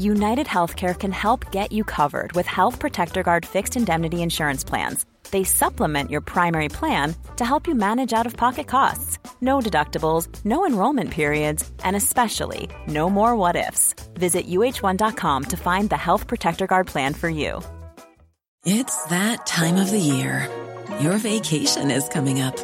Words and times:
United 0.00 0.46
Healthcare 0.46 0.98
can 0.98 1.12
help 1.12 1.52
get 1.52 1.72
you 1.72 1.84
covered 1.84 2.32
with 2.32 2.46
Health 2.46 2.78
Protector 2.78 3.22
Guard 3.22 3.44
fixed 3.44 3.76
indemnity 3.76 4.22
insurance 4.22 4.64
plans. 4.64 5.04
They 5.30 5.44
supplement 5.44 6.10
your 6.10 6.22
primary 6.22 6.70
plan 6.70 7.14
to 7.36 7.44
help 7.44 7.66
you 7.66 7.74
manage 7.74 8.14
out 8.14 8.24
of 8.24 8.34
pocket 8.34 8.66
costs. 8.66 9.18
No 9.42 9.60
deductibles, 9.60 10.26
no 10.42 10.64
enrollment 10.64 11.10
periods, 11.10 11.70
and 11.84 11.96
especially 11.96 12.70
no 12.86 13.10
more 13.10 13.36
what 13.36 13.56
ifs. 13.56 13.94
Visit 14.14 14.46
uh1.com 14.46 15.44
to 15.44 15.56
find 15.58 15.90
the 15.90 15.98
Health 15.98 16.26
Protector 16.26 16.66
Guard 16.66 16.86
plan 16.86 17.12
for 17.12 17.28
you. 17.28 17.60
It's 18.64 19.04
that 19.04 19.44
time 19.44 19.76
of 19.76 19.90
the 19.90 19.98
year. 19.98 20.48
Your 21.00 21.18
vacation 21.18 21.90
is 21.90 22.08
coming 22.08 22.40
up. 22.40 22.56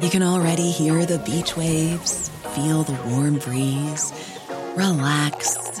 You 0.00 0.08
can 0.08 0.22
already 0.22 0.70
hear 0.70 1.04
the 1.04 1.18
beach 1.18 1.56
waves, 1.56 2.28
feel 2.54 2.84
the 2.84 2.98
warm 3.10 3.38
breeze, 3.38 4.12
relax 4.76 5.80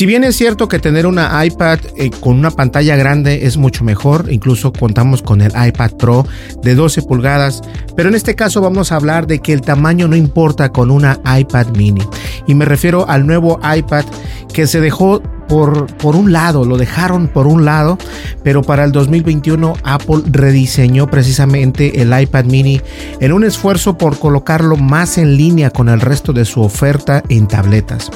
Si 0.00 0.06
bien 0.06 0.24
es 0.24 0.34
cierto 0.34 0.66
que 0.66 0.78
tener 0.78 1.06
una 1.06 1.44
iPad 1.44 1.78
eh, 1.94 2.08
con 2.08 2.38
una 2.38 2.50
pantalla 2.50 2.96
grande 2.96 3.44
es 3.46 3.58
mucho 3.58 3.84
mejor, 3.84 4.32
incluso 4.32 4.72
contamos 4.72 5.20
con 5.20 5.42
el 5.42 5.52
iPad 5.52 5.90
Pro 5.98 6.26
de 6.62 6.74
12 6.74 7.02
pulgadas, 7.02 7.60
pero 7.96 8.08
en 8.08 8.14
este 8.14 8.34
caso 8.34 8.62
vamos 8.62 8.92
a 8.92 8.96
hablar 8.96 9.26
de 9.26 9.40
que 9.40 9.52
el 9.52 9.60
tamaño 9.60 10.08
no 10.08 10.16
importa 10.16 10.72
con 10.72 10.90
una 10.90 11.20
iPad 11.38 11.76
mini. 11.76 12.00
Y 12.46 12.54
me 12.54 12.64
refiero 12.64 13.06
al 13.10 13.26
nuevo 13.26 13.60
iPad 13.62 14.06
que 14.54 14.66
se 14.66 14.80
dejó 14.80 15.20
por, 15.50 15.94
por, 15.98 16.16
un 16.16 16.32
lado, 16.32 16.64
lo 16.64 16.78
dejaron 16.78 17.28
por 17.28 17.46
un 17.46 17.66
lado, 17.66 17.98
pero 18.42 18.62
para 18.62 18.84
el 18.84 18.92
2021 18.92 19.74
Apple 19.82 20.22
rediseñó 20.30 21.08
precisamente 21.08 22.00
el 22.00 22.18
iPad 22.18 22.46
mini 22.46 22.80
en 23.20 23.34
un 23.34 23.44
esfuerzo 23.44 23.98
por 23.98 24.18
colocarlo 24.18 24.78
más 24.78 25.18
en 25.18 25.36
línea 25.36 25.68
con 25.68 25.90
el 25.90 26.00
resto 26.00 26.32
de 26.32 26.46
su 26.46 26.62
oferta 26.62 27.22
en 27.28 27.48
tabletas. 27.48 28.10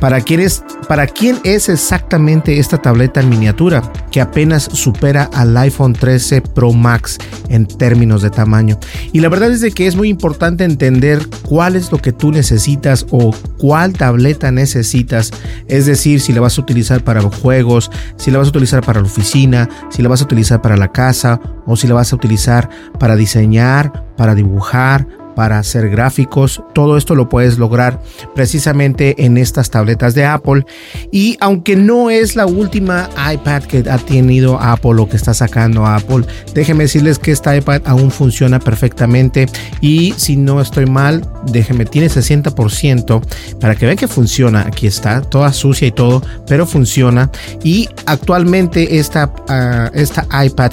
¿Para 0.00 0.22
quién, 0.22 0.40
es, 0.40 0.64
¿Para 0.88 1.06
quién 1.06 1.38
es 1.44 1.68
exactamente 1.68 2.58
esta 2.58 2.78
tableta 2.78 3.20
en 3.20 3.28
miniatura 3.28 3.82
que 4.10 4.22
apenas 4.22 4.64
supera 4.64 5.28
al 5.34 5.54
iPhone 5.58 5.92
13 5.92 6.40
Pro 6.40 6.72
Max 6.72 7.18
en 7.50 7.66
términos 7.66 8.22
de 8.22 8.30
tamaño? 8.30 8.78
Y 9.12 9.20
la 9.20 9.28
verdad 9.28 9.50
es 9.50 9.60
de 9.60 9.72
que 9.72 9.86
es 9.86 9.96
muy 9.96 10.08
importante 10.08 10.64
entender 10.64 11.20
cuál 11.46 11.76
es 11.76 11.92
lo 11.92 11.98
que 11.98 12.12
tú 12.12 12.32
necesitas 12.32 13.06
o 13.10 13.34
cuál 13.58 13.92
tableta 13.92 14.50
necesitas. 14.50 15.32
Es 15.68 15.84
decir, 15.84 16.22
si 16.22 16.32
la 16.32 16.40
vas 16.40 16.56
a 16.56 16.62
utilizar 16.62 17.04
para 17.04 17.20
juegos, 17.20 17.90
si 18.16 18.30
la 18.30 18.38
vas 18.38 18.46
a 18.46 18.50
utilizar 18.50 18.82
para 18.82 19.00
la 19.00 19.06
oficina, 19.06 19.68
si 19.90 20.00
la 20.00 20.08
vas 20.08 20.22
a 20.22 20.24
utilizar 20.24 20.62
para 20.62 20.78
la 20.78 20.92
casa 20.92 21.40
o 21.66 21.76
si 21.76 21.86
la 21.86 21.94
vas 21.94 22.14
a 22.14 22.16
utilizar 22.16 22.70
para 22.98 23.16
diseñar, 23.16 24.06
para 24.16 24.34
dibujar, 24.34 25.06
para 25.34 25.58
hacer 25.58 25.88
gráficos. 25.88 26.62
Todo 26.74 26.96
esto 26.96 27.14
lo 27.14 27.28
puedes 27.28 27.58
lograr 27.58 28.00
precisamente 28.34 29.24
en 29.24 29.36
estas 29.36 29.70
tabletas 29.70 30.14
de 30.14 30.24
Apple. 30.24 30.64
Y 31.10 31.36
aunque 31.40 31.76
no 31.76 32.10
es 32.10 32.36
la 32.36 32.46
última 32.46 33.08
iPad 33.32 33.62
que 33.64 33.84
ha 33.90 33.98
tenido 33.98 34.60
Apple 34.60 35.00
o 35.00 35.08
que 35.08 35.16
está 35.16 35.34
sacando 35.34 35.86
Apple, 35.86 36.24
déjenme 36.54 36.84
decirles 36.84 37.18
que 37.18 37.32
esta 37.32 37.56
iPad 37.56 37.82
aún 37.84 38.10
funciona 38.10 38.58
perfectamente. 38.58 39.46
Y 39.80 40.14
si 40.16 40.36
no 40.36 40.60
estoy 40.60 40.86
mal, 40.86 41.22
déjenme, 41.46 41.84
tiene 41.84 42.08
60% 42.08 43.22
para 43.60 43.74
que 43.74 43.86
vean 43.86 43.96
que 43.96 44.08
funciona. 44.08 44.64
Aquí 44.66 44.86
está, 44.86 45.22
toda 45.22 45.52
sucia 45.52 45.88
y 45.88 45.92
todo, 45.92 46.22
pero 46.46 46.66
funciona. 46.66 47.30
Y 47.62 47.88
actualmente 48.06 48.98
esta, 48.98 49.26
uh, 49.26 49.96
esta 49.96 50.26
iPad 50.44 50.72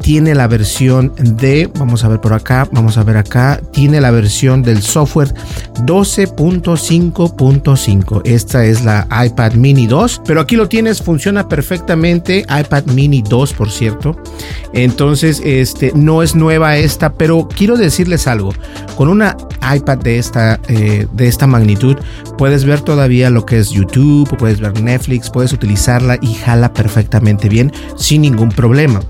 tiene 0.00 0.34
la 0.34 0.46
versión 0.46 1.12
de, 1.18 1.70
vamos 1.78 2.04
a 2.04 2.08
ver 2.08 2.20
por 2.20 2.32
acá, 2.32 2.66
vamos 2.72 2.96
a 2.98 3.02
ver 3.02 3.16
acá, 3.16 3.60
tiene 3.72 4.00
la 4.00 4.10
versión 4.10 4.62
del 4.62 4.82
software 4.82 5.34
12.5.5. 5.84 8.22
Esta 8.24 8.64
es 8.64 8.84
la 8.84 9.06
iPad 9.24 9.52
mini 9.54 9.86
2, 9.86 10.22
pero 10.24 10.40
aquí 10.40 10.56
lo 10.56 10.68
tienes, 10.68 11.00
funciona 11.02 11.48
perfectamente, 11.48 12.44
iPad 12.48 12.84
mini 12.86 13.22
2 13.22 13.52
por 13.54 13.70
cierto. 13.70 14.16
Entonces, 14.72 15.40
este 15.44 15.92
no 15.94 16.22
es 16.22 16.34
nueva 16.34 16.76
esta, 16.76 17.14
pero 17.14 17.48
quiero 17.48 17.76
decirles 17.76 18.26
algo, 18.26 18.52
con 18.96 19.08
una 19.08 19.36
iPad 19.74 19.98
de 20.08 20.18
esta, 20.18 20.58
eh, 20.68 21.06
de 21.12 21.28
esta 21.28 21.46
magnitud, 21.46 21.98
puedes 22.38 22.64
ver 22.64 22.80
todavía 22.80 23.28
lo 23.28 23.44
que 23.44 23.58
es 23.58 23.68
YouTube, 23.68 24.34
puedes 24.38 24.58
ver 24.58 24.80
Netflix, 24.80 25.28
puedes 25.28 25.52
utilizarla 25.52 26.16
y 26.22 26.32
jala 26.32 26.72
perfectamente 26.72 27.50
bien 27.50 27.70
sin 27.96 28.22
ningún 28.22 28.48
problema. 28.48 29.00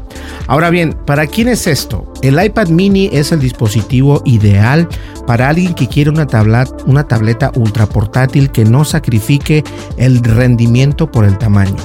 Ahora 0.48 0.70
bien, 0.70 0.96
¿para 1.06 1.28
quién 1.28 1.46
es 1.46 1.68
esto? 1.68 2.12
El 2.20 2.42
iPad 2.44 2.68
mini 2.70 3.10
es 3.12 3.30
el 3.30 3.38
dispositivo 3.38 4.22
ideal 4.24 4.88
para 5.24 5.48
alguien 5.48 5.72
que 5.74 5.86
quiere 5.86 6.10
una, 6.10 6.26
una 6.86 7.04
tableta 7.04 7.52
ultra 7.54 7.86
portátil 7.86 8.50
que 8.50 8.64
no 8.64 8.84
sacrifique 8.84 9.62
el 9.98 10.20
rendimiento 10.24 11.12
por 11.12 11.24
el 11.24 11.38
tamaño. 11.38 11.76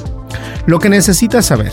Lo 0.66 0.80
que 0.80 0.90
necesitas 0.90 1.46
saber, 1.46 1.72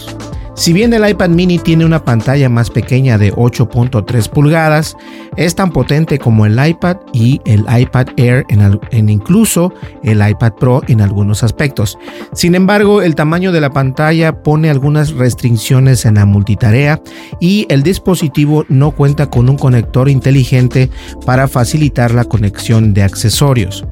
si 0.61 0.75
bien 0.75 0.93
el 0.93 1.09
iPad 1.09 1.31
mini 1.31 1.59
tiene 1.59 1.87
una 1.87 2.05
pantalla 2.05 2.51
más 2.51 2.69
pequeña 2.69 3.17
de 3.17 3.33
8.3 3.33 4.29
pulgadas, 4.29 4.95
es 5.39 5.55
tan 5.55 5.71
potente 5.71 6.19
como 6.19 6.45
el 6.45 6.63
iPad 6.63 6.99
y 7.15 7.41
el 7.47 7.65
iPad 7.75 8.09
Air 8.19 8.45
en, 8.51 9.09
incluso 9.09 9.73
el 10.03 10.21
iPad 10.29 10.53
Pro 10.61 10.83
en 10.87 11.01
algunos 11.01 11.43
aspectos. 11.45 11.97
Sin 12.35 12.55
embargo, 12.55 13.01
el 13.01 13.15
tamaño 13.15 13.53
de 13.53 13.63
la 13.63 13.71
pantalla 13.71 14.43
pone 14.43 14.69
algunas 14.69 15.13
restricciones 15.13 16.05
en 16.05 16.17
la 16.17 16.27
multitarea 16.27 17.01
y 17.41 17.65
el 17.71 17.83
dispositivo 17.83 18.67
no 18.69 18.91
cuenta 18.91 19.31
con 19.31 19.49
un 19.49 19.57
conector 19.57 20.11
inteligente 20.11 20.91
para 21.25 21.49
facilitar 21.49 22.13
la 22.13 22.27
conexión 22.27 22.93
de 22.93 23.03
accesorios. 23.03 23.87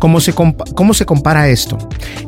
¿Cómo 0.00 0.20
se, 0.20 0.32
¿Cómo 0.32 0.94
se 0.94 1.06
compara 1.06 1.48
esto? 1.48 1.78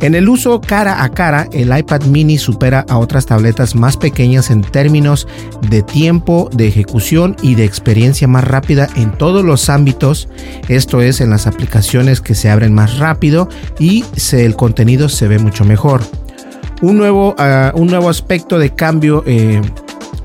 En 0.01 0.15
el 0.15 0.29
uso 0.29 0.61
cara 0.61 1.03
a 1.03 1.09
cara, 1.09 1.49
el 1.53 1.77
iPad 1.77 2.03
mini 2.05 2.39
supera 2.39 2.85
a 2.89 2.99
otras 2.99 3.27
tabletas 3.27 3.75
más 3.81 3.97
pequeñas 3.97 4.51
en 4.51 4.63
términos 4.63 5.27
de 5.69 5.83
tiempo 5.83 6.49
de 6.53 6.69
ejecución 6.69 7.37
y 7.43 7.57
de 7.57 7.65
experiencia 7.65 8.29
más 8.29 8.45
rápida 8.45 8.89
en 8.95 9.11
todos 9.13 9.45
los 9.45 9.69
ámbitos, 9.69 10.29
esto 10.69 11.03
es 11.03 11.21
en 11.21 11.31
las 11.31 11.47
aplicaciones 11.47 12.21
que 12.21 12.35
se 12.35 12.51
abren 12.51 12.73
más 12.73 12.99
rápido 12.99 13.49
y 13.79 14.05
el 14.33 14.55
contenido 14.55 15.09
se 15.09 15.27
ve 15.27 15.39
mucho 15.39 15.65
mejor. 15.65 16.03
Un 16.83 16.97
nuevo, 16.97 17.35
ah, 17.39 17.73
un 17.75 17.89
nuevo 17.89 18.09
aspecto 18.09 18.59
de 18.59 18.71
cambio 18.71 19.23
eh, 19.27 19.61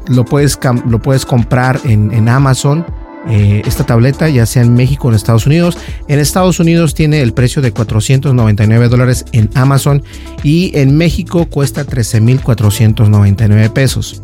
lo, 0.08 0.26
puedes, 0.26 0.60
lo 0.88 1.00
puedes 1.00 1.26
comprar 1.26 1.80
en, 1.86 2.14
en 2.14 2.30
Amazon 2.30 2.86
eh, 3.28 3.64
esta 3.66 3.86
tableta, 3.86 4.30
ya 4.30 4.46
sea 4.46 4.62
en 4.62 4.74
México 4.74 5.08
o 5.08 5.12
en 5.12 5.16
Estados 5.16 5.48
Unidos. 5.48 5.78
En 6.08 6.20
Estados 6.20 6.60
Unidos 6.60 6.94
tiene 6.94 7.22
el 7.22 7.34
precio 7.34 7.62
de 7.62 7.72
499 7.72 8.90
dólares 8.90 9.26
en 9.32 9.50
Amazon 9.56 10.04
y 10.44 10.78
en 10.78 10.98
México 10.98 11.48
cuesta 11.48 11.86
13,499 11.86 13.70
pesos. 13.72 14.22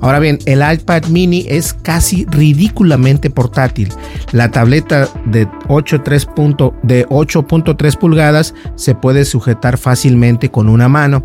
Ahora 0.00 0.18
bien, 0.18 0.38
el 0.46 0.60
iPad 0.60 1.04
mini 1.06 1.46
es 1.48 1.74
casi 1.74 2.26
ridículamente 2.26 3.30
portátil. 3.30 3.88
La 4.32 4.50
tableta 4.50 5.08
de 5.26 5.46
8.3 5.48 7.98
pulgadas 7.98 8.54
se 8.74 8.94
puede 8.94 9.24
sujetar 9.24 9.78
fácilmente 9.78 10.50
con 10.50 10.68
una 10.68 10.88
mano. 10.88 11.24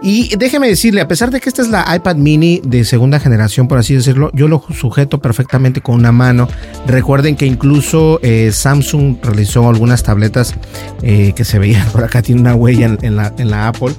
Y 0.00 0.36
déjeme 0.36 0.68
decirle, 0.68 1.00
a 1.00 1.08
pesar 1.08 1.30
de 1.30 1.40
que 1.40 1.48
esta 1.48 1.62
es 1.62 1.68
la 1.68 1.84
iPad 1.94 2.16
mini 2.16 2.60
de 2.64 2.84
segunda 2.84 3.18
generación, 3.18 3.66
por 3.66 3.78
así 3.78 3.94
decirlo, 3.94 4.30
yo 4.32 4.46
lo 4.46 4.62
sujeto 4.72 5.20
perfectamente 5.20 5.80
con 5.80 5.96
una 5.96 6.12
mano. 6.12 6.48
Recuerden 6.86 7.34
que 7.34 7.46
incluso 7.46 8.20
eh, 8.22 8.50
Samsung 8.52 9.16
realizó 9.22 9.68
algunas 9.68 10.04
tabletas 10.04 10.54
eh, 11.02 11.32
que 11.34 11.44
se 11.44 11.58
veían 11.58 11.88
por 11.92 12.04
acá, 12.04 12.22
tiene 12.22 12.40
una 12.40 12.54
huella 12.54 12.96
en, 13.02 13.16
la, 13.16 13.34
en 13.38 13.50
la 13.50 13.68
Apple. 13.68 13.94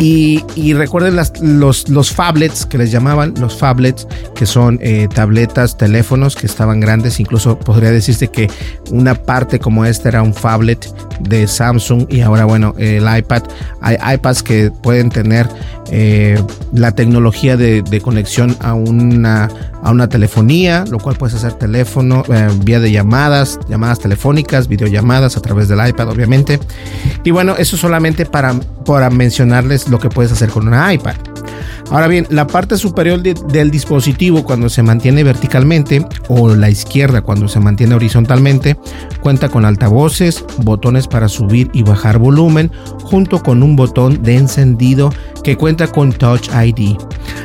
Y, 0.00 0.72
recuerden 0.72 1.14
los, 1.14 1.88
los 1.90 2.10
phablets 2.10 2.64
que 2.64 2.78
les 2.78 2.90
llamaban, 2.90 3.34
los 3.38 3.56
phablets, 3.58 4.06
que 4.34 4.46
son 4.46 4.78
eh, 4.80 5.08
tabletas, 5.14 5.76
teléfonos 5.76 6.36
que 6.36 6.46
estaban 6.46 6.80
grandes. 6.80 7.20
Incluso 7.20 7.58
podría 7.58 7.90
decirse 7.90 8.28
que 8.28 8.50
una 8.90 9.14
parte 9.14 9.58
como 9.58 9.84
esta 9.84 10.08
era 10.08 10.22
un 10.22 10.32
phablet 10.32 10.86
de 11.20 11.46
Samsung 11.46 12.06
y 12.08 12.22
ahora 12.22 12.46
bueno, 12.46 12.74
el 12.78 13.04
iPad. 13.14 13.42
Hay 13.82 13.96
iPads 14.14 14.42
que 14.42 14.70
pueden 14.70 15.10
tener 15.10 15.46
eh, 15.90 16.42
la 16.72 16.92
tecnología 16.92 17.56
de, 17.56 18.00
conexión 18.02 18.56
a 18.60 18.74
una, 18.74 19.50
a 19.82 19.90
una 19.90 20.08
telefonía, 20.08 20.84
lo 20.90 20.98
cual 20.98 21.16
puedes 21.16 21.34
hacer 21.34 21.54
teléfono, 21.54 22.22
eh, 22.32 22.48
vía 22.64 22.80
de 22.80 22.92
llamadas, 22.92 23.58
llamadas 23.68 23.98
telefónicas, 23.98 24.68
videollamadas 24.68 25.36
a 25.36 25.42
través 25.42 25.68
del 25.68 25.86
iPad, 25.86 26.08
obviamente. 26.08 26.60
Y 27.24 27.30
bueno, 27.30 27.54
eso 27.56 27.76
solamente 27.76 28.26
para, 28.26 28.54
para 28.84 29.10
mencionarles 29.10 29.88
lo 29.88 29.98
que 29.98 30.08
puedes 30.08 30.32
hacer 30.32 30.50
con 30.50 30.68
una 30.68 30.92
iPad. 30.92 31.16
Ahora 31.90 32.06
bien, 32.06 32.26
la 32.30 32.46
parte 32.46 32.76
superior 32.76 33.20
del 33.20 33.70
dispositivo 33.70 34.44
cuando 34.44 34.68
se 34.68 34.82
mantiene 34.82 35.24
verticalmente 35.24 36.06
o 36.28 36.54
la 36.54 36.70
izquierda 36.70 37.20
cuando 37.20 37.48
se 37.48 37.58
mantiene 37.58 37.96
horizontalmente 37.96 38.76
cuenta 39.20 39.48
con 39.48 39.64
altavoces, 39.64 40.44
botones 40.58 41.08
para 41.08 41.28
subir 41.28 41.68
y 41.72 41.82
bajar 41.82 42.18
volumen 42.18 42.70
junto 43.02 43.42
con 43.42 43.64
un 43.64 43.74
botón 43.74 44.22
de 44.22 44.36
encendido 44.36 45.12
que 45.42 45.56
cuenta 45.56 45.88
con 45.88 46.12
Touch 46.12 46.48
ID. 46.54 46.96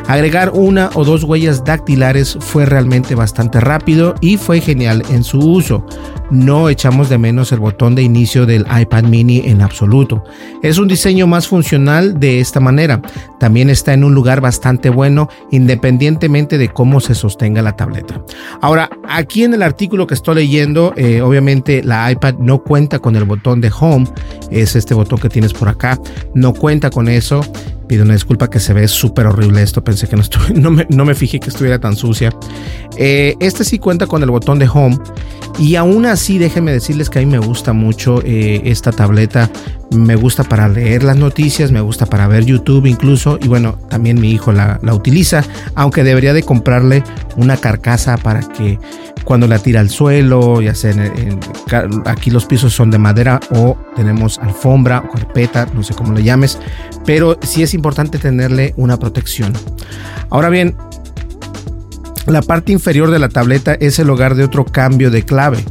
Agregar 0.07 0.51
una 0.53 0.91
o 0.93 1.03
dos 1.03 1.23
huellas 1.23 1.63
dactilares 1.63 2.37
fue 2.39 2.65
realmente 2.65 3.15
bastante 3.15 3.59
rápido 3.59 4.13
y 4.21 4.37
fue 4.37 4.61
genial 4.61 5.03
en 5.09 5.23
su 5.23 5.39
uso. 5.39 5.83
No 6.31 6.69
echamos 6.69 7.09
de 7.09 7.17
menos 7.17 7.51
el 7.51 7.59
botón 7.59 7.95
de 7.95 8.01
inicio 8.01 8.45
del 8.45 8.65
iPad 8.79 9.03
mini 9.03 9.43
en 9.45 9.61
absoluto. 9.61 10.23
Es 10.63 10.77
un 10.77 10.87
diseño 10.87 11.27
más 11.27 11.47
funcional 11.47 12.19
de 12.19 12.39
esta 12.39 12.59
manera. 12.59 13.01
También 13.39 13.69
está 13.69 13.93
en 13.93 14.03
un 14.03 14.13
lugar 14.15 14.41
bastante 14.41 14.89
bueno 14.89 15.29
independientemente 15.51 16.57
de 16.57 16.69
cómo 16.69 16.99
se 16.99 17.15
sostenga 17.15 17.61
la 17.61 17.75
tableta. 17.75 18.21
Ahora, 18.61 18.89
aquí 19.07 19.43
en 19.43 19.53
el 19.53 19.61
artículo 19.61 20.07
que 20.07 20.15
estoy 20.15 20.35
leyendo, 20.35 20.93
eh, 20.95 21.21
obviamente 21.21 21.83
la 21.83 22.11
iPad 22.11 22.35
no 22.39 22.63
cuenta 22.63 22.99
con 22.99 23.15
el 23.15 23.25
botón 23.25 23.61
de 23.61 23.71
home. 23.79 24.07
Es 24.49 24.75
este 24.75 24.93
botón 24.93 25.19
que 25.19 25.29
tienes 25.29 25.53
por 25.53 25.69
acá. 25.69 25.99
No 26.33 26.53
cuenta 26.53 26.89
con 26.89 27.07
eso. 27.07 27.41
Pido 27.87 28.03
una 28.03 28.13
disculpa 28.13 28.49
que 28.49 28.59
se 28.59 28.73
ve 28.73 28.87
súper 28.87 29.27
horrible 29.27 29.61
esto. 29.61 29.83
Pensé 29.83 30.07
que 30.07 30.15
no, 30.15 30.71
me, 30.71 30.87
no, 30.89 31.05
me, 31.05 31.13
fijé 31.13 31.39
que 31.39 31.49
estuviera 31.49 31.79
tan 31.79 31.95
sucia. 31.95 32.31
Eh, 32.97 33.35
este 33.39 33.63
sí 33.63 33.77
cuenta 33.77 34.07
con 34.07 34.23
el 34.23 34.31
botón 34.31 34.57
de 34.59 34.67
home. 34.67 34.97
Y 35.57 35.75
aún 35.75 36.05
así, 36.05 36.37
déjenme 36.37 36.71
decirles 36.71 37.09
que 37.09 37.19
a 37.19 37.21
mí 37.21 37.27
me 37.27 37.39
gusta 37.39 37.73
mucho 37.73 38.21
eh, 38.23 38.61
esta 38.65 38.91
tableta. 38.91 39.49
Me 39.91 40.15
gusta 40.15 40.43
para 40.43 40.67
leer 40.67 41.03
las 41.03 41.15
noticias, 41.15 41.71
me 41.71 41.79
gusta 41.79 42.05
para 42.05 42.27
ver 42.27 42.45
YouTube 42.45 42.85
incluso. 42.87 43.39
Y 43.41 43.47
bueno, 43.47 43.77
también 43.89 44.19
mi 44.19 44.31
hijo 44.31 44.51
la, 44.51 44.79
la 44.83 44.93
utiliza. 44.93 45.43
Aunque 45.75 46.03
debería 46.03 46.33
de 46.33 46.43
comprarle 46.43 47.03
una 47.37 47.55
carcasa 47.57 48.17
para 48.17 48.41
que 48.41 48.79
cuando 49.25 49.47
la 49.47 49.59
tira 49.59 49.79
al 49.81 49.89
suelo, 49.89 50.61
ya 50.61 50.75
sea 50.75 50.93
aquí 52.05 52.29
los 52.29 52.45
pisos 52.45 52.73
son 52.73 52.91
de 52.91 52.99
madera 52.99 53.39
o 53.49 53.75
tenemos 53.95 54.37
alfombra 54.39 55.03
o 55.05 55.11
carpeta, 55.11 55.67
no 55.73 55.83
sé 55.83 55.93
cómo 55.95 56.13
le 56.13 56.23
llames, 56.23 56.59
pero 57.05 57.37
sí 57.41 57.63
es 57.63 57.73
importante 57.73 58.19
tenerle 58.19 58.73
una 58.77 58.97
protección. 58.97 59.51
Ahora 60.29 60.49
bien, 60.49 60.75
la 62.25 62.41
parte 62.41 62.71
inferior 62.71 63.11
de 63.11 63.19
la 63.19 63.29
tableta 63.29 63.75
es 63.75 63.99
el 63.99 64.09
hogar 64.09 64.35
de 64.35 64.43
otro 64.43 64.65
cambio 64.65 65.11
de 65.11 65.23
clave, 65.23 65.63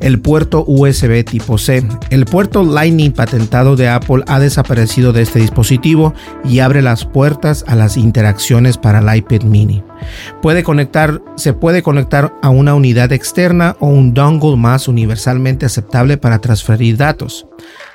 el 0.00 0.20
puerto 0.20 0.64
USB 0.66 1.24
tipo 1.24 1.58
C. 1.58 1.86
El 2.10 2.24
puerto 2.24 2.62
Lightning 2.64 3.12
patentado 3.12 3.76
de 3.76 3.88
Apple 3.88 4.24
ha 4.26 4.40
desaparecido 4.40 5.12
de 5.12 5.22
este 5.22 5.38
dispositivo 5.38 6.14
y 6.44 6.60
abre 6.60 6.82
las 6.82 7.04
puertas 7.04 7.64
a 7.68 7.76
las 7.76 7.96
interacciones 7.96 8.76
para 8.76 8.98
el 8.98 9.18
iPad 9.18 9.42
mini. 9.42 9.82
Se 11.36 11.52
puede 11.52 11.82
conectar 11.82 12.34
a 12.42 12.48
una 12.48 12.74
unidad 12.74 13.12
externa 13.12 13.76
o 13.80 13.86
un 13.88 14.14
dongle 14.14 14.56
más 14.56 14.88
universalmente 14.88 15.66
aceptable 15.66 16.16
para 16.16 16.40
transferir 16.40 16.96
datos. 16.96 17.46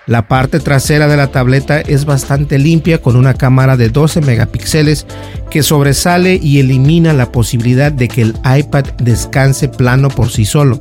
La 0.07 0.27
parte 0.27 0.59
trasera 0.59 1.07
de 1.07 1.17
la 1.17 1.31
tableta 1.31 1.81
es 1.81 2.05
bastante 2.05 2.59
limpia 2.59 3.01
con 3.01 3.15
una 3.15 3.33
cámara 3.33 3.75
de 3.75 3.89
12 3.89 4.21
megapíxeles 4.21 5.07
que 5.49 5.63
sobresale 5.63 6.39
y 6.41 6.59
elimina 6.59 7.11
la 7.11 7.31
posibilidad 7.31 7.91
de 7.91 8.07
que 8.07 8.21
el 8.21 8.35
iPad 8.45 8.85
descanse 8.99 9.67
plano 9.67 10.09
por 10.09 10.29
sí 10.29 10.45
solo. 10.45 10.79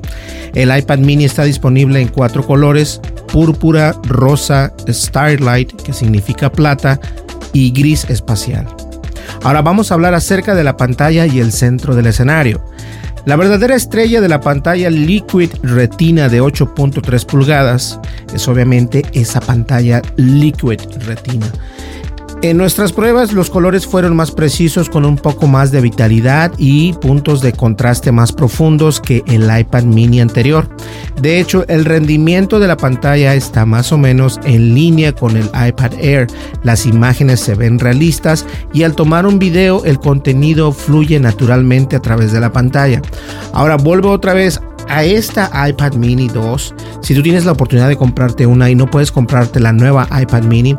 El 0.55 0.76
iPad 0.76 0.99
mini 0.99 1.25
está 1.25 1.44
disponible 1.44 2.03
en 2.03 2.09
cuatro 2.09 2.47
colores, 2.47 3.00
púrpura, 3.32 3.97
rosa, 4.05 4.75
starlight, 4.88 5.73
que 5.82 5.94
significa 5.94 6.53
plata, 6.53 7.00
y 7.55 7.70
gris 7.70 8.05
espacial. 8.11 8.67
Ahora 9.43 9.62
vamos 9.62 9.91
a 9.91 9.94
hablar 9.94 10.12
acerca 10.12 10.55
de 10.55 10.65
la 10.65 10.77
pantalla 10.77 11.25
y 11.25 11.38
el 11.38 11.53
centro 11.53 11.94
del 11.94 12.06
escenario. 12.06 12.62
La 13.26 13.37
verdadera 13.37 13.75
estrella 13.75 14.21
de 14.21 14.29
la 14.29 14.41
pantalla 14.41 14.91
Liquid 14.91 15.49
Retina 15.62 16.29
de 16.29 16.43
8.3 16.43 17.25
pulgadas 17.25 17.99
es 18.35 18.47
obviamente 18.49 19.03
esa 19.15 19.41
pantalla 19.41 20.03
Liquid 20.17 20.81
Retina. 21.06 21.47
En 22.44 22.58
nuestras 22.58 22.93
pruebas 22.93 23.32
los 23.32 23.49
colores 23.49 23.87
fueron 23.87 24.14
más 24.14 24.31
precisos 24.31 24.91
con 24.91 25.06
un 25.06 25.17
poco 25.17 25.46
más 25.46 25.70
de 25.70 25.81
vitalidad 25.81 26.52
y 26.58 26.93
puntos 26.93 27.41
de 27.41 27.55
contraste 27.55 28.12
más 28.12 28.32
profundos 28.32 29.00
que 29.00 29.25
el 29.26 29.44
iPad 29.44 29.85
mini 29.85 30.20
anterior. 30.20 30.69
De 31.19 31.41
hecho, 31.41 31.67
el 31.69 31.87
rendimiento 31.87 32.61
de 32.61 32.69
la 32.69 32.76
pantalla 32.76 33.35
está 33.35 33.64
más 33.64 33.93
o 33.93 33.96
menos 33.96 34.38
en 34.44 34.75
línea 34.75 35.14
con 35.14 35.38
el 35.38 35.46
iPad 35.46 35.94
Air. 35.99 36.26
Las 36.62 36.85
imágenes 36.85 37.41
se 37.41 37.55
ven 37.55 37.79
realistas 37.79 38.44
y 38.75 38.82
al 38.82 38.94
tomar 38.94 39.25
un 39.25 39.38
video 39.38 39.82
el 39.87 39.99
contenido 39.99 40.73
fluye 40.73 41.19
naturalmente 41.20 41.96
a 41.96 42.02
través 42.02 42.31
de 42.31 42.41
la 42.41 42.52
pantalla. 42.52 43.00
Ahora 43.55 43.79
vuelvo 43.79 44.11
otra 44.11 44.35
vez 44.35 44.61
a 44.89 45.05
esta 45.05 45.51
iPad 45.69 45.95
mini 45.95 46.29
2, 46.29 46.75
si 47.01 47.15
tú 47.15 47.23
tienes 47.23 47.45
la 47.45 47.53
oportunidad 47.53 47.89
de 47.89 47.97
comprarte 47.97 48.47
una 48.47 48.71
y 48.71 48.75
no 48.75 48.91
puedes 48.91 49.13
comprarte 49.13 49.61
la 49.61 49.73
nueva 49.73 50.09
iPad 50.21 50.43
mini, 50.45 50.77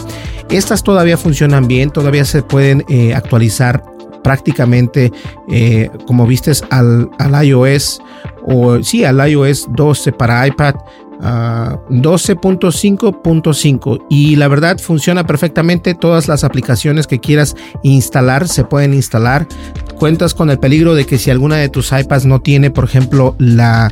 estas 0.50 0.84
todavía 0.84 1.18
funcionan 1.18 1.68
bien, 1.68 1.92
todavía 1.92 2.26
se 2.26 2.44
pueden 2.44 2.84
eh, 2.88 3.14
actualizar 3.14 3.84
prácticamente 4.24 5.12
eh, 5.50 5.90
como 6.08 6.26
vistes 6.26 6.64
al, 6.72 7.10
al, 7.20 7.46
iOS 7.46 8.02
o 8.48 8.82
sí 8.82 9.06
al 9.06 9.30
iOS 9.30 9.68
12 9.70 10.12
para 10.14 10.48
iPad 10.48 10.74
12.5.5 11.20 14.00
ah, 14.00 14.06
y 14.10 14.36
la 14.36 14.48
verdad 14.48 14.80
funciona 14.80 15.26
perfectamente. 15.26 15.96
Todas 15.96 16.28
las 16.28 16.44
aplicaciones 16.44 17.08
que 17.08 17.20
quieras 17.20 17.56
instalar 17.84 18.48
se 18.48 18.64
pueden 18.64 18.94
instalar 18.94 19.48
cuentas 19.96 20.34
con 20.34 20.50
el 20.50 20.60
peligro 20.60 20.96
de 20.96 21.06
que 21.06 21.18
si 21.18 21.32
alguna 21.32 21.58
de 21.58 21.70
tus 21.70 21.92
iPads 21.92 22.26
no 22.26 22.42
tiene 22.42 22.70
por 22.72 22.84
ejemplo 22.84 23.36
la, 23.40 23.92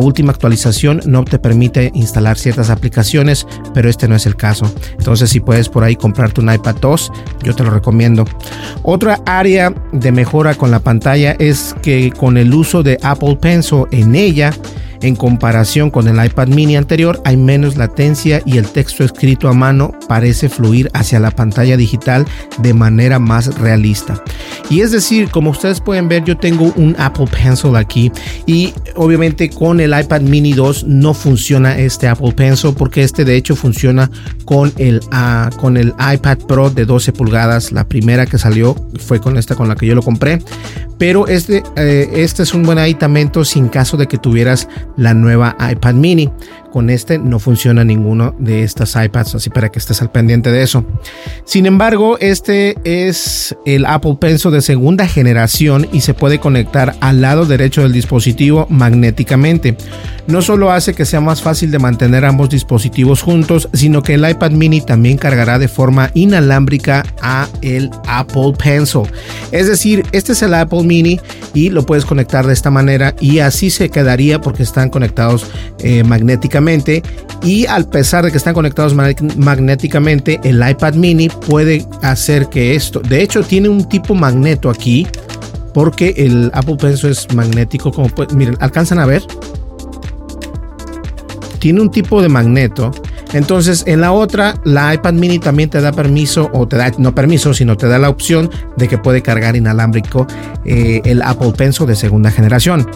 última 0.00 0.32
actualización 0.32 1.00
no 1.06 1.24
te 1.24 1.38
permite 1.38 1.90
instalar 1.94 2.36
ciertas 2.36 2.70
aplicaciones 2.70 3.46
pero 3.72 3.88
este 3.88 4.08
no 4.08 4.16
es 4.16 4.26
el 4.26 4.36
caso. 4.36 4.70
Entonces 4.98 5.30
si 5.30 5.40
puedes 5.40 5.68
por 5.68 5.84
ahí 5.84 5.96
comprarte 5.96 6.40
un 6.40 6.52
iPad 6.52 6.76
2 6.80 7.12
yo 7.42 7.54
te 7.54 7.64
lo 7.64 7.70
recomiendo. 7.70 8.24
Otra 8.82 9.20
área 9.26 9.74
de 9.92 10.12
mejora 10.12 10.54
con 10.54 10.70
la 10.70 10.80
pantalla 10.80 11.36
es 11.38 11.74
que 11.82 12.12
con 12.16 12.36
el 12.36 12.52
uso 12.52 12.82
de 12.82 12.98
Apple 13.02 13.36
Pencil 13.40 13.84
en 13.90 14.14
ella 14.14 14.52
en 15.00 15.16
comparación 15.16 15.90
con 15.90 16.08
el 16.08 16.24
iPad 16.24 16.48
mini 16.48 16.76
anterior 16.76 17.20
hay 17.24 17.36
menos 17.36 17.76
latencia 17.76 18.42
y 18.44 18.58
el 18.58 18.66
texto 18.66 19.04
escrito 19.04 19.48
a 19.48 19.52
mano 19.52 19.92
parece 20.08 20.48
fluir 20.48 20.90
hacia 20.94 21.20
la 21.20 21.30
pantalla 21.30 21.76
digital 21.76 22.26
de 22.58 22.74
manera 22.74 23.18
más 23.18 23.58
realista. 23.58 24.22
Y 24.68 24.80
es 24.80 24.90
decir, 24.90 25.30
como 25.30 25.50
ustedes 25.50 25.80
pueden 25.80 26.08
ver, 26.08 26.24
yo 26.24 26.36
tengo 26.36 26.72
un 26.76 26.96
Apple 26.98 27.26
Pencil 27.26 27.76
aquí 27.76 28.10
y 28.46 28.72
obviamente 28.96 29.50
con 29.50 29.80
el 29.80 29.98
iPad 29.98 30.22
mini 30.22 30.52
2 30.52 30.84
no 30.84 31.14
funciona 31.14 31.78
este 31.78 32.08
Apple 32.08 32.32
Pencil 32.32 32.74
porque 32.76 33.02
este 33.02 33.24
de 33.24 33.36
hecho 33.36 33.54
funciona 33.54 34.10
con 34.44 34.72
el, 34.78 35.00
uh, 35.12 35.54
con 35.56 35.76
el 35.76 35.94
iPad 36.12 36.38
Pro 36.48 36.70
de 36.70 36.84
12 36.84 37.12
pulgadas. 37.12 37.72
La 37.72 37.86
primera 37.88 38.26
que 38.26 38.38
salió 38.38 38.74
fue 38.98 39.20
con 39.20 39.36
esta 39.36 39.54
con 39.54 39.68
la 39.68 39.76
que 39.76 39.86
yo 39.86 39.94
lo 39.94 40.02
compré. 40.02 40.40
Pero 40.98 41.26
este, 41.26 41.62
eh, 41.76 42.08
este 42.14 42.42
es 42.42 42.54
un 42.54 42.62
buen 42.62 42.78
aditamento 42.78 43.44
sin 43.44 43.68
caso 43.68 43.96
de 43.96 44.06
que 44.06 44.18
tuvieras 44.18 44.68
la 44.96 45.14
nueva 45.14 45.56
iPad 45.70 45.94
mini. 45.94 46.30
Con 46.76 46.90
este 46.90 47.16
no 47.18 47.38
funciona 47.38 47.84
ninguno 47.84 48.34
de 48.38 48.62
estas 48.62 49.02
iPads, 49.02 49.36
así 49.36 49.48
para 49.48 49.70
que 49.70 49.78
estés 49.78 50.02
al 50.02 50.10
pendiente 50.10 50.52
de 50.52 50.62
eso. 50.62 50.84
Sin 51.46 51.64
embargo, 51.64 52.18
este 52.20 52.76
es 52.84 53.56
el 53.64 53.86
Apple 53.86 54.18
Pencil 54.20 54.50
de 54.50 54.60
segunda 54.60 55.08
generación 55.08 55.88
y 55.90 56.02
se 56.02 56.12
puede 56.12 56.38
conectar 56.38 56.94
al 57.00 57.22
lado 57.22 57.46
derecho 57.46 57.80
del 57.80 57.94
dispositivo 57.94 58.66
magnéticamente. 58.68 59.74
No 60.26 60.42
solo 60.42 60.70
hace 60.70 60.92
que 60.92 61.06
sea 61.06 61.22
más 61.22 61.40
fácil 61.40 61.70
de 61.70 61.78
mantener 61.78 62.26
ambos 62.26 62.50
dispositivos 62.50 63.22
juntos, 63.22 63.70
sino 63.72 64.02
que 64.02 64.14
el 64.14 64.28
iPad 64.28 64.50
mini 64.50 64.82
también 64.82 65.16
cargará 65.16 65.58
de 65.58 65.68
forma 65.68 66.10
inalámbrica 66.12 67.04
a 67.22 67.48
el 67.62 67.90
Apple 68.06 68.52
Pencil. 68.62 69.04
Es 69.50 69.66
decir, 69.66 70.04
este 70.12 70.32
es 70.32 70.42
el 70.42 70.52
Apple 70.52 70.82
mini 70.82 71.20
y 71.54 71.70
lo 71.70 71.86
puedes 71.86 72.04
conectar 72.04 72.46
de 72.46 72.52
esta 72.52 72.70
manera 72.70 73.14
y 73.18 73.38
así 73.38 73.70
se 73.70 73.88
quedaría 73.88 74.42
porque 74.42 74.62
están 74.64 74.90
conectados 74.90 75.46
eh, 75.78 76.02
magnéticamente 76.04 76.65
Y 77.42 77.66
al 77.66 77.88
pesar 77.88 78.24
de 78.24 78.30
que 78.30 78.38
están 78.38 78.54
conectados 78.54 78.94
magnéticamente, 78.94 80.40
el 80.42 80.66
iPad 80.68 80.94
mini 80.94 81.28
puede 81.28 81.86
hacer 82.02 82.48
que 82.48 82.74
esto, 82.74 83.00
de 83.00 83.22
hecho 83.22 83.42
tiene 83.42 83.68
un 83.68 83.88
tipo 83.88 84.14
magneto 84.14 84.70
aquí, 84.70 85.06
porque 85.72 86.14
el 86.16 86.50
Apple 86.54 86.76
Pencil 86.76 87.10
es 87.10 87.32
magnético, 87.34 87.92
como 87.92 88.08
pueden, 88.08 88.36
miren, 88.36 88.56
alcanzan 88.60 88.98
a 88.98 89.06
ver. 89.06 89.22
Tiene 91.58 91.80
un 91.80 91.90
tipo 91.90 92.22
de 92.22 92.28
magneto 92.28 92.92
entonces, 93.32 93.84
en 93.86 94.00
la 94.00 94.12
otra, 94.12 94.54
la 94.64 94.94
iPad 94.94 95.14
mini 95.14 95.38
también 95.38 95.68
te 95.68 95.80
da 95.80 95.92
permiso, 95.92 96.50
o 96.52 96.66
te 96.66 96.76
da, 96.76 96.92
no 96.98 97.14
permiso, 97.14 97.54
sino 97.54 97.76
te 97.76 97.88
da 97.88 97.98
la 97.98 98.08
opción 98.08 98.50
de 98.76 98.88
que 98.88 98.98
puede 98.98 99.22
cargar 99.22 99.56
inalámbrico 99.56 100.26
eh, 100.64 101.00
el 101.04 101.22
Apple 101.22 101.52
Pencil 101.56 101.86
de 101.86 101.96
segunda 101.96 102.30
generación. 102.30 102.86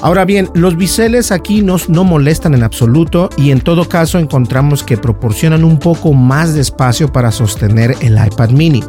Ahora 0.00 0.24
bien, 0.24 0.48
los 0.54 0.76
biseles 0.76 1.32
aquí 1.32 1.60
nos, 1.60 1.88
no 1.88 2.04
molestan 2.04 2.54
en 2.54 2.62
absoluto 2.62 3.30
y 3.36 3.50
en 3.50 3.60
todo 3.60 3.88
caso 3.88 4.20
encontramos 4.20 4.84
que 4.84 4.96
proporcionan 4.96 5.64
un 5.64 5.80
poco 5.80 6.12
más 6.12 6.54
de 6.54 6.60
espacio 6.60 7.12
para 7.12 7.32
sostener 7.32 7.96
el 8.00 8.12
iPad 8.12 8.50
mini. 8.50 8.84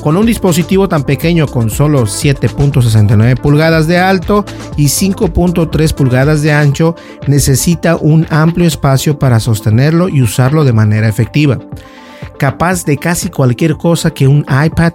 Con 0.00 0.16
un 0.16 0.24
dispositivo 0.24 0.88
tan 0.88 1.04
pequeño 1.04 1.46
con 1.46 1.68
solo 1.68 2.04
7.69 2.04 3.38
pulgadas 3.38 3.86
de 3.86 3.98
alto 3.98 4.46
y 4.78 4.86
5.3 4.86 5.92
pulgadas 5.92 6.40
de 6.40 6.52
ancho, 6.52 6.96
necesita 7.26 7.96
un 7.96 8.26
amplio 8.30 8.66
espacio 8.66 9.18
para 9.18 9.40
sostenerlo 9.40 10.08
y 10.08 10.22
usarlo 10.34 10.64
de 10.64 10.72
manera 10.72 11.08
efectiva 11.08 11.58
capaz 12.38 12.84
de 12.84 12.96
casi 12.96 13.30
cualquier 13.30 13.76
cosa 13.76 14.12
que 14.12 14.26
un 14.26 14.44
iPad 14.66 14.92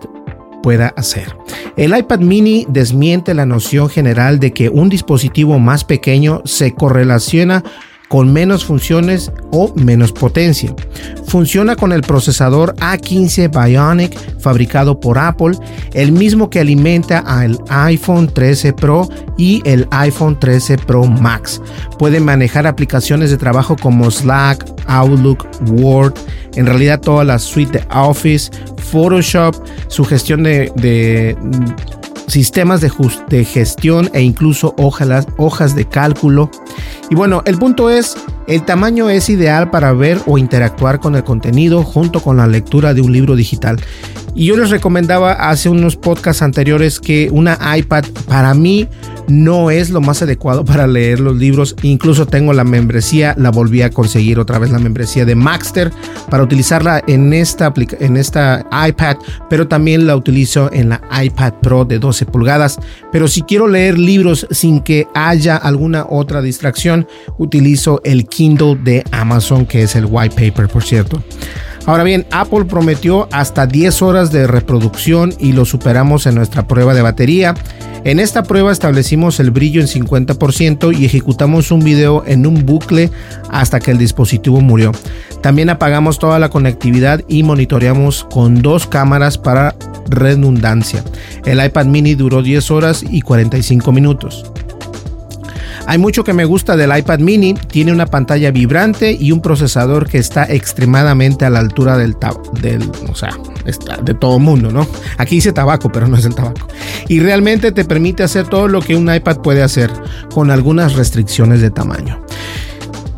pueda 0.62 0.90
hacer. 0.98 1.36
El 1.78 1.98
iPad 1.98 2.20
mini 2.20 2.66
desmiente 2.68 3.34
la 3.34 3.46
noción 3.46 3.90
general 3.90 4.40
de 4.40 4.52
que 4.52 4.70
un 4.70 4.90
dispositivo 4.90 5.58
más 5.58 5.86
pequeño 5.86 6.42
se 6.44 6.74
correlaciona 6.74 7.64
con 8.10 8.34
menos 8.34 8.66
funciones 8.66 9.32
o 9.52 9.74
menos 9.76 10.12
potencia. 10.12 10.76
Funciona 11.28 11.76
con 11.76 11.94
el 11.94 12.02
procesador 12.02 12.76
A15 12.78 13.50
Bionic 13.50 14.40
fabricado 14.40 15.00
por 15.00 15.18
Apple, 15.18 15.58
el 15.94 16.12
mismo 16.12 16.50
que 16.50 16.60
alimenta 16.60 17.20
al 17.20 17.58
iPhone 17.70 18.28
13 18.28 18.74
Pro 18.74 19.08
y 19.38 19.62
el 19.64 19.88
iPhone 19.92 20.38
13 20.40 20.80
Pro 20.80 21.06
Max. 21.06 21.62
Puede 21.98 22.20
manejar 22.20 22.68
aplicaciones 22.68 23.30
de 23.30 23.38
trabajo 23.38 23.76
como 23.76 24.10
Slack, 24.10 24.66
Outlook, 24.88 25.48
Word, 25.70 26.16
en 26.56 26.66
realidad 26.66 27.00
toda 27.00 27.24
la 27.24 27.38
suite 27.38 27.80
de 27.80 27.88
Office, 27.94 28.52
Photoshop, 28.92 29.56
su 29.88 30.04
gestión 30.04 30.44
de, 30.44 31.38
sistemas 32.30 32.82
de, 32.82 33.46
gestión 33.46 34.10
e 34.14 34.22
incluso 34.22 34.74
hojas, 34.78 35.28
hojas 35.38 35.76
de 35.76 35.86
cálculo. 35.86 36.50
Y 37.10 37.16
bueno, 37.16 37.42
el 37.46 37.58
punto 37.58 37.90
es, 37.90 38.16
el 38.48 38.64
tamaño 38.64 39.10
es 39.10 39.30
ideal 39.30 39.70
para 39.72 39.94
ver 39.94 40.20
o 40.26 40.38
interactuar 40.38 41.00
con 41.00 41.16
el 41.16 41.24
contenido 41.24 41.84
junto 41.84 42.22
con 42.22 42.38
la 42.38 42.48
lectura 42.48 42.94
de 42.94 43.02
un 43.02 43.12
libro 43.12 43.36
digital. 43.36 43.80
Y 44.36 44.46
yo 44.46 44.58
les 44.58 44.70
recomendaba 44.70 45.34
hace 45.50 45.70
unos 45.70 45.96
podcasts 45.96 46.42
anteriores 46.42 47.00
que 47.00 47.30
una 47.32 47.58
iPad 47.78 48.06
para 48.28 48.54
mí 48.54 48.88
no 49.30 49.72
es 49.72 49.90
lo 49.90 50.02
más 50.02 50.22
adecuado 50.22 50.66
para 50.66 50.88
leer 50.88 51.20
los 51.20 51.38
libros. 51.38 51.76
Incluso 51.84 52.26
tengo 52.26 52.52
la 52.54 52.64
membresía, 52.64 53.36
la 53.38 53.52
volví 53.52 53.82
a 53.82 53.92
conseguir 53.92 54.40
otra 54.40 54.60
vez 54.60 54.72
la 54.72 54.80
membresía 54.80 55.26
de 55.26 55.36
Maxter 55.36 55.92
para 56.30 56.44
utilizarla 56.44 57.02
en 57.08 57.34
esta, 57.34 57.74
en 58.00 58.18
esta 58.18 58.66
iPad, 58.88 59.18
pero 59.50 59.68
también 59.68 60.08
la 60.08 60.16
utilizo 60.16 60.70
en 60.74 60.90
la 60.90 61.02
iPad 61.24 61.54
Pro 61.62 61.86
de 61.86 62.00
12 62.00 62.26
pulgadas. 62.26 62.80
Pero 63.12 63.28
si 63.28 63.44
quiero 63.44 63.68
leer 63.68 63.98
libros 63.98 64.48
sin 64.52 64.82
que 64.82 65.08
haya 65.14 65.56
alguna 65.56 66.06
otra 66.10 66.42
distracción, 66.42 67.08
utilizo 67.38 68.02
el 68.04 68.28
Kindle 68.28 68.78
de 68.84 69.04
Amazon, 69.12 69.66
que 69.66 69.84
es 69.84 69.96
el 69.96 70.06
white 70.06 70.36
paper, 70.36 70.68
por 70.68 70.84
cierto. 70.84 71.24
Ahora 71.86 72.04
bien, 72.04 72.26
Apple 72.32 72.66
prometió 72.66 73.28
hasta 73.32 73.66
10 73.66 74.02
horas 74.02 74.32
de 74.32 74.46
reproducción 74.46 75.34
y 75.40 75.54
lo 75.54 75.66
superamos 75.66 76.28
en 76.28 76.36
nuestra 76.36 76.68
prueba 76.68 76.94
de 76.94 77.02
batería. 77.02 77.56
En 78.06 78.20
esta 78.20 78.44
prueba 78.44 78.72
establecimos 78.72 79.40
el 79.40 79.52
brillo 79.52 79.82
en 79.82 79.88
50% 79.88 80.98
y 80.98 81.06
ejecutamos 81.06 81.72
un 81.72 81.82
video 81.82 82.24
en 82.26 82.46
un 82.46 82.66
bucle 82.66 83.12
hasta 83.50 83.80
que 83.80 83.92
el 83.92 83.98
dispositivo 83.98 84.62
murió. 84.62 84.92
También 85.42 85.70
apagamos 85.70 86.18
toda 86.18 86.40
la 86.40 86.50
conectividad 86.50 87.22
y 87.28 87.44
monitoreamos 87.44 88.26
con 88.32 88.62
dos 88.62 88.88
cámaras 88.88 89.38
para 89.38 89.76
redundancia. 90.10 91.04
El 91.46 91.64
iPad 91.64 91.86
mini 91.86 92.16
duró 92.16 92.42
10 92.42 92.72
horas 92.72 93.04
y 93.10 93.22
45 93.22 93.92
minutos. 93.92 94.52
Hay 95.90 95.98
mucho 95.98 96.24
que 96.24 96.34
me 96.34 96.46
gusta 96.46 96.78
del 96.78 96.96
iPad 96.96 97.18
mini, 97.18 97.56
tiene 97.56 97.92
una 97.92 98.06
pantalla 98.06 98.52
vibrante 98.52 99.12
y 99.20 99.32
un 99.32 99.42
procesador 99.42 100.08
que 100.08 100.20
está 100.20 100.44
extremadamente 100.44 101.46
a 101.46 101.50
la 101.50 101.58
altura 101.58 101.98
del, 101.98 102.16
del 102.62 102.92
o 103.10 103.16
sea, 103.16 103.36
de 104.04 104.14
todo 104.14 104.38
mundo, 104.38 104.70
¿no? 104.70 104.88
Aquí 105.18 105.38
dice 105.38 105.52
tabaco, 105.52 105.92
pero 105.92 106.08
no 106.08 106.16
es 106.16 106.26
el 106.26 106.36
tabaco. 106.36 106.68
Y 107.08 107.22
realmente 107.22 107.72
te 107.72 107.86
permite 107.86 108.22
hacer 108.22 108.48
todo 108.48 108.68
lo 108.68 108.82
que 108.82 108.96
un 108.96 109.12
iPad 109.12 109.38
puede 109.38 109.64
hacer, 109.64 109.90
con 110.32 110.52
algunas 110.52 110.94
restricciones 110.94 111.60
de 111.60 111.72
tamaño. 111.72 112.24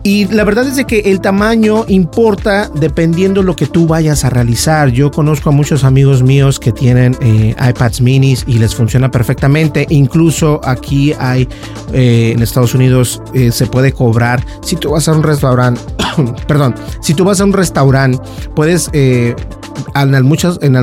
Y 0.03 0.25
la 0.25 0.43
verdad 0.43 0.67
es 0.67 0.75
de 0.75 0.85
que 0.85 0.99
el 0.99 1.21
tamaño 1.21 1.85
importa 1.87 2.69
dependiendo 2.73 3.43
lo 3.43 3.55
que 3.55 3.67
tú 3.67 3.85
vayas 3.85 4.25
a 4.25 4.29
realizar. 4.29 4.89
Yo 4.89 5.11
conozco 5.11 5.49
a 5.49 5.51
muchos 5.51 5.83
amigos 5.83 6.23
míos 6.23 6.59
que 6.59 6.71
tienen 6.71 7.15
eh, 7.21 7.55
iPads 7.69 8.01
minis 8.01 8.43
y 8.47 8.57
les 8.57 8.73
funciona 8.73 9.11
perfectamente. 9.11 9.85
Incluso 9.89 10.59
aquí 10.63 11.13
hay 11.19 11.47
eh, 11.93 12.31
en 12.35 12.41
Estados 12.41 12.73
Unidos 12.73 13.21
eh, 13.33 13.51
se 13.51 13.67
puede 13.67 13.91
cobrar. 13.91 14.43
Si 14.63 14.75
tú 14.75 14.91
vas 14.91 15.07
a 15.07 15.13
un 15.13 15.21
restaurante, 15.21 15.81
perdón, 16.47 16.73
si 17.01 17.13
tú 17.13 17.23
vas 17.23 17.39
a 17.39 17.45
un 17.45 17.53
restaurante, 17.53 18.19
puedes 18.55 18.89
en 19.95 20.23
muchos, 20.23 20.59
en 20.61 20.75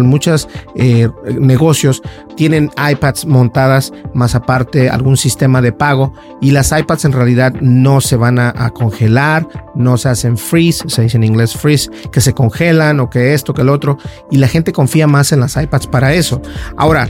eh, 0.76 1.08
negocios 1.38 2.02
tienen 2.36 2.70
iPads 2.76 3.26
montadas, 3.26 3.92
más 4.14 4.34
aparte 4.34 4.88
algún 4.88 5.16
sistema 5.16 5.60
de 5.60 5.72
pago. 5.72 6.12
Y 6.40 6.52
las 6.52 6.72
iPads 6.72 7.04
en 7.04 7.12
realidad 7.12 7.54
no 7.60 8.00
se 8.00 8.16
van 8.16 8.38
a, 8.38 8.52
a, 8.56 8.70
congelar, 8.70 9.46
no 9.74 9.96
se 9.96 10.08
hacen 10.08 10.38
freeze, 10.38 10.84
se 10.88 11.02
dice 11.02 11.16
en 11.16 11.24
inglés 11.24 11.54
freeze, 11.54 11.90
que 12.12 12.20
se 12.20 12.32
congelan 12.32 13.00
o 13.00 13.10
que 13.10 13.34
esto, 13.34 13.54
que 13.54 13.62
el 13.62 13.68
otro. 13.68 13.98
Y 14.30 14.38
la 14.38 14.48
gente 14.48 14.72
confía 14.72 15.06
más 15.06 15.32
en 15.32 15.40
las 15.40 15.56
iPads 15.56 15.86
para 15.88 16.14
eso. 16.14 16.40
Ahora, 16.76 17.08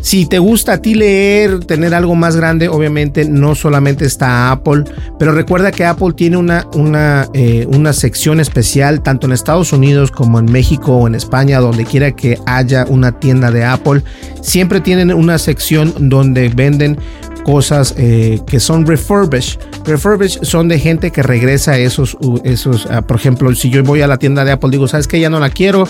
si 0.00 0.26
te 0.26 0.38
gusta 0.38 0.74
a 0.74 0.82
ti 0.82 0.94
leer, 0.94 1.60
tener 1.64 1.94
algo 1.94 2.14
más 2.14 2.36
grande, 2.36 2.68
obviamente 2.68 3.24
no 3.24 3.54
solamente 3.54 4.04
está 4.04 4.50
Apple, 4.50 4.84
pero 5.18 5.32
recuerda 5.32 5.72
que 5.72 5.84
Apple 5.84 6.12
tiene 6.14 6.36
una, 6.36 6.66
una, 6.74 7.28
eh, 7.34 7.66
una 7.68 7.92
sección 7.92 8.40
especial 8.40 9.02
tanto 9.02 9.26
en 9.26 9.32
Estados 9.32 9.72
Unidos 9.72 10.10
como 10.10 10.38
en 10.38 10.46
México 10.46 10.96
o 10.96 11.06
en 11.06 11.14
España, 11.14 11.60
donde 11.60 11.84
quiera 11.84 12.12
que 12.12 12.38
haya 12.46 12.84
una 12.88 13.12
tienda 13.12 13.50
de 13.50 13.64
Apple, 13.64 14.02
siempre 14.40 14.80
tienen 14.80 15.12
una 15.12 15.38
sección 15.38 15.92
donde 16.08 16.48
venden 16.48 16.98
cosas 17.44 17.94
eh, 17.96 18.40
que 18.46 18.60
son 18.60 18.86
refurbished. 18.86 19.58
Refurbished 19.84 20.42
son 20.42 20.68
de 20.68 20.78
gente 20.78 21.10
que 21.10 21.22
regresa 21.22 21.78
esos, 21.78 22.16
esos 22.44 22.86
ah, 22.90 23.02
por 23.02 23.16
ejemplo, 23.16 23.54
si 23.54 23.70
yo 23.70 23.82
voy 23.82 24.02
a 24.02 24.06
la 24.06 24.18
tienda 24.18 24.44
de 24.44 24.52
Apple, 24.52 24.70
digo, 24.70 24.88
¿sabes 24.88 25.06
que 25.06 25.20
Ya 25.20 25.30
no 25.30 25.40
la 25.40 25.50
quiero, 25.50 25.88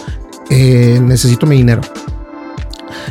eh, 0.50 1.00
necesito 1.02 1.46
mi 1.46 1.56
dinero 1.56 1.82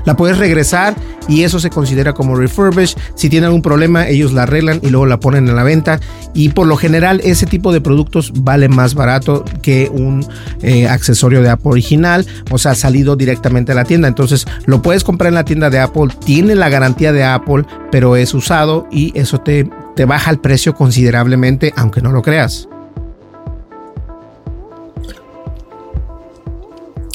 la 0.06 0.16
puedes 0.16 0.38
regresar 0.38 0.96
y 1.28 1.44
eso 1.44 1.60
se 1.60 1.70
considera 1.70 2.14
como 2.14 2.36
refurbish. 2.36 2.96
Si 3.16 3.30
tiene 3.30 3.46
algún 3.46 3.62
problema, 3.62 4.08
ellos 4.08 4.34
la 4.34 4.44
arreglan 4.44 4.80
y 4.82 4.90
luego 4.90 5.06
la 5.06 5.20
ponen 5.20 5.48
en 5.48 5.56
la 5.56 5.64
venta. 5.64 6.00
Y 6.34 6.50
por 6.50 6.68
lo 6.68 6.78
general, 6.78 7.22
ese 7.24 7.46
tipo 7.46 7.72
de 7.72 7.82
productos 7.82 8.32
vale 8.44 8.70
más 8.70 8.96
barato 8.96 9.46
que 9.62 9.90
un 9.92 10.26
eh, 10.62 10.88
accesorio 10.88 11.42
de 11.42 11.50
Apple 11.50 11.72
original, 11.72 12.26
o 12.52 12.58
sea, 12.58 12.76
salido 12.76 13.16
directamente 13.16 13.72
a 13.72 13.76
la 13.76 13.86
tienda. 13.86 14.08
Entonces, 14.08 14.46
lo 14.66 14.82
puedes 14.82 15.04
comprar 15.04 15.30
en 15.30 15.36
la 15.36 15.46
tienda 15.46 15.70
de 15.70 15.80
Apple, 15.80 16.08
tiene 16.26 16.56
la 16.56 16.70
garantía 16.70 17.12
de 17.12 17.24
Apple, 17.24 17.66
pero 17.92 18.16
es 18.16 18.34
usado 18.34 18.88
y 18.92 19.18
eso 19.18 19.40
te, 19.40 19.70
te 19.96 20.06
baja 20.06 20.32
el 20.32 20.40
precio 20.40 20.74
considerablemente, 20.74 21.74
aunque 21.76 22.02
no 22.02 22.12
lo 22.12 22.22
creas. 22.22 22.68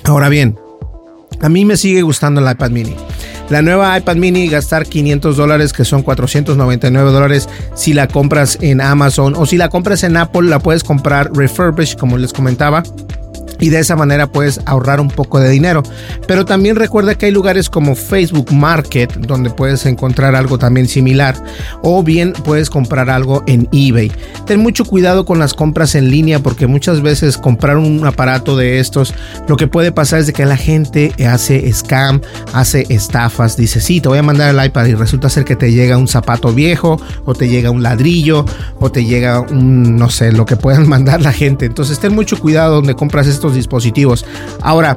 Ahora 0.05 0.29
bien, 0.29 0.59
a 1.45 1.51
mí 1.51 1.67
me 1.67 1.77
sigue 1.77 2.01
gustando 2.01 2.41
el 2.41 2.51
iPad 2.51 2.71
mini. 2.71 2.97
La 3.51 3.61
nueva 3.61 3.99
iPad 3.99 4.17
mini 4.17 4.49
gastar 4.49 4.87
500 4.87 5.37
dólares 5.37 5.75
que 5.75 5.85
son 5.85 6.03
499 6.03 7.11
dólares 7.11 7.51
si 7.75 7.93
la 7.93 8.09
compras 8.09 8.57
en 8.63 8.81
Amazon 8.81 9.35
o 9.37 9.45
si 9.45 9.59
la 9.59 9.69
compras 9.69 10.05
en 10.05 10.17
Apple 10.17 10.49
la 10.49 10.59
puedes 10.59 10.83
comprar 10.83 11.31
refurbished 11.35 11.99
como 11.99 12.17
les 12.17 12.33
comentaba 12.33 12.83
y 13.65 13.71
de 13.71 13.79
esa 13.79 13.97
manera 13.97 14.27
puedes 14.27 14.61
ahorrar 14.67 15.01
un 15.01 15.09
poco 15.09 15.41
de 15.41 15.49
dinero. 15.49 15.83
Pero 16.27 16.45
también 16.45 16.77
recuerda 16.77 17.15
que 17.15 17.27
hay 17.27 17.33
lugares 17.33 17.71
como 17.71 17.95
Facebook 17.95 18.53
Market 18.53 19.15
donde 19.15 19.49
puedes 19.49 19.87
encontrar 19.87 20.35
algo 20.35 20.59
también 20.59 20.87
similar 20.87 21.35
o 21.83 22.03
bien 22.03 22.35
puedes 22.45 22.69
comprar 22.69 23.09
algo 23.09 23.43
en 23.47 23.67
eBay. 23.73 24.13
Ten 24.45 24.61
mucho 24.61 24.85
cuidado 24.85 25.25
con 25.25 25.39
las 25.39 25.55
compras 25.55 25.95
en 25.95 26.11
línea 26.11 26.41
porque 26.41 26.67
muchas 26.67 27.01
veces 27.01 27.39
comprar 27.39 27.79
un 27.79 28.07
aparato 28.07 28.55
de 28.55 28.81
estos 28.81 29.15
lo 29.49 29.57
que 29.57 29.67
puede 29.67 29.93
pasar 29.93 30.21
es 30.21 30.27
de 30.27 30.35
que 30.35 30.45
la 30.45 30.59
gente 30.59 31.13
hace 31.27 31.73
scam, 31.73 32.21
hace 32.53 32.85
estafas, 32.91 33.57
dice, 33.57 33.81
"Sí, 33.81 34.03
te 34.03 34.09
voy 34.09 34.19
a 34.19 34.23
mandar 34.23 34.55
el 34.55 34.63
iPad" 34.63 34.85
y 34.87 34.95
resulta 34.95 35.31
ser 35.31 35.47
que 35.47 35.57
te 35.57 35.73
llega 35.73 35.97
un 35.97 36.09
zapato 36.09 36.53
viejo 36.53 37.01
o 37.25 37.35
te 37.35 37.49
llega 37.49 37.71
un 37.71 37.83
ladrillo 37.83 38.45
o 38.79 38.93
te 38.93 39.07
llega 39.07 39.41
un 39.41 39.97
no 39.97 40.11
sé, 40.11 40.33
lo 40.33 40.45
que 40.45 40.57
puedan 40.57 40.87
mandar 40.95 41.23
la 41.23 41.33
gente. 41.33 41.65
Entonces, 41.65 41.99
ten 41.99 42.15
mucho 42.15 42.39
cuidado 42.39 42.75
donde 42.75 42.95
compras 42.95 43.27
esto 43.27 43.51
dispositivos. 43.55 44.25
Ahora, 44.61 44.97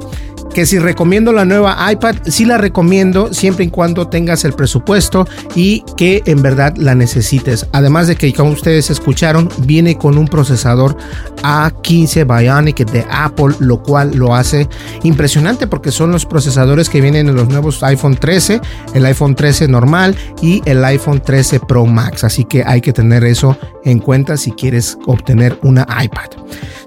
que 0.57 0.65
si 0.65 0.79
recomiendo 0.79 1.33
la 1.33 1.45
nueva 1.45 1.77
iPad, 1.91 2.15
sí 2.25 2.43
la 2.43 2.57
recomiendo 2.57 3.31
siempre 3.31 3.65
y 3.65 3.67
cuando 3.67 4.07
tengas 4.07 4.43
el 4.43 4.53
presupuesto 4.53 5.27
y 5.53 5.83
que 5.97 6.23
en 6.25 6.41
verdad 6.41 6.73
la 6.77 6.95
necesites. 6.95 7.67
Además 7.73 8.07
de 8.07 8.15
que 8.15 8.33
como 8.33 8.53
ustedes 8.53 8.89
escucharon, 8.89 9.49
viene 9.67 9.99
con 9.99 10.17
un 10.17 10.27
procesador 10.27 10.97
A15 11.43 12.25
Bionic 12.25 12.89
de 12.89 13.05
Apple, 13.07 13.53
lo 13.59 13.83
cual 13.83 14.15
lo 14.15 14.33
hace 14.33 14.67
impresionante 15.03 15.67
porque 15.67 15.91
son 15.91 16.11
los 16.11 16.25
procesadores 16.25 16.89
que 16.89 17.01
vienen 17.01 17.29
en 17.29 17.35
los 17.35 17.49
nuevos 17.49 17.83
iPhone 17.83 18.15
13, 18.15 18.59
el 18.95 19.05
iPhone 19.05 19.35
13 19.35 19.67
normal 19.67 20.15
y 20.41 20.63
el 20.65 20.83
iPhone 20.83 21.21
13 21.21 21.59
Pro 21.59 21.85
Max. 21.85 22.23
Así 22.23 22.45
que 22.45 22.63
hay 22.65 22.81
que 22.81 22.93
tener 22.93 23.23
eso 23.25 23.55
en 23.85 23.99
cuenta 23.99 24.37
si 24.37 24.53
quieres 24.53 24.97
obtener 25.05 25.59
una 25.61 25.85
iPad. 26.03 26.31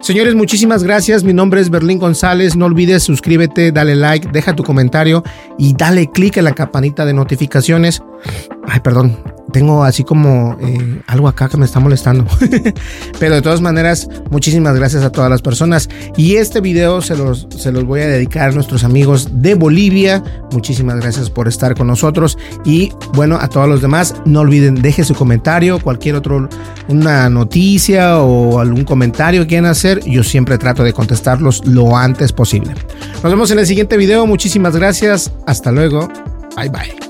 Señores, 0.00 0.34
muchísimas 0.34 0.82
gracias. 0.82 1.24
Mi 1.24 1.34
nombre 1.34 1.60
es 1.60 1.68
Berlín 1.68 1.98
González. 1.98 2.56
No 2.56 2.64
olvides 2.64 3.02
suscríbete, 3.02 3.60
dale 3.71 3.95
like, 3.95 4.29
deja 4.33 4.57
tu 4.57 4.64
comentario 4.64 5.23
y 5.59 5.75
dale 5.75 6.11
click 6.11 6.38
en 6.38 6.45
la 6.45 6.55
campanita 6.55 7.05
de 7.05 7.12
notificaciones. 7.12 8.02
Ay, 8.67 8.81
perdón, 8.81 9.17
tengo 9.50 9.85
así 9.85 10.04
como 10.04 10.57
eh, 10.61 11.00
algo 11.07 11.28
acá 11.28 11.49
que 11.49 11.57
me 11.57 11.64
está 11.64 11.80
molestando. 11.80 12.26
Pero 13.19 13.35
de 13.35 13.42
todas 13.42 13.61
maneras, 13.61 14.09
muchísimas 14.30 14.76
gracias 14.76 15.02
a 15.04 15.11
todas 15.11 15.30
las 15.30 15.42
personas. 15.42 15.88
Y 16.16 16.37
este 16.37 16.61
video 16.61 17.02
se 17.02 17.16
los, 17.16 17.47
se 17.57 17.73
los 17.73 17.85
voy 17.85 18.00
a 18.00 18.09
dedicar 18.09 18.50
a 18.50 18.52
nuestros 18.52 18.85
amigos 18.85 19.28
de 19.33 19.54
Bolivia. 19.54 20.23
Muchísimas 20.52 20.97
gracias 20.97 21.30
por 21.30 21.49
estar 21.49 21.75
con 21.75 21.87
nosotros. 21.87 22.38
Y 22.64 22.92
bueno, 23.14 23.38
a 23.40 23.49
todos 23.49 23.69
los 23.69 23.83
demás, 23.83 24.14
no 24.25 24.40
olviden, 24.40 24.83
deje 24.83 25.04
su 25.04 25.14
comentario, 25.14 25.78
cualquier 25.80 26.14
otro, 26.14 26.49
una 26.88 27.28
noticia 27.28 28.19
o 28.19 28.61
algún 28.61 28.85
comentario 28.85 29.42
que 29.42 29.49
quieran 29.49 29.71
hacer. 29.71 30.00
Yo 30.04 30.23
siempre 30.23 30.59
trato 30.59 30.85
de 30.85 30.92
contestarlos 30.92 31.66
lo 31.66 31.97
antes 31.97 32.33
posible. 32.33 32.75
Nos 33.23 33.33
vemos 33.33 33.50
en 33.50 33.59
el 33.59 33.66
siguiente 33.66 33.97
video. 33.97 34.26
Muchísimas 34.26 34.76
gracias. 34.76 35.33
Hasta 35.47 35.73
luego. 35.73 36.09
Bye 36.57 36.69
bye. 36.69 37.10